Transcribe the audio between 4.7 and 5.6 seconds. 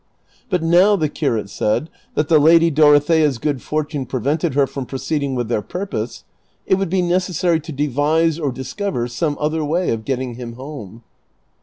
pro ceeding with